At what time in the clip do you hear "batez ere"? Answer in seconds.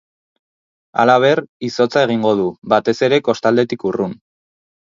2.75-3.23